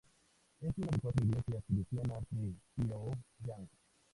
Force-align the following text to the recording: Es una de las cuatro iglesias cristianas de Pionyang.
Es 0.61 0.73
una 0.79 0.87
de 0.87 0.91
las 0.93 0.99
cuatro 1.03 1.23
iglesias 1.23 1.63
cristianas 1.67 2.23
de 2.31 2.55
Pionyang. 2.73 3.69